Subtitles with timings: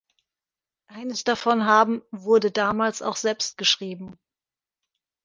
[0.87, 4.17] Eines davon haben wurde damals auch selbst geschrieben.